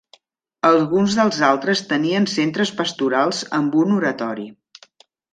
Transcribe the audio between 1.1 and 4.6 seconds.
dels altres tenien centres pastorals amb un oratori.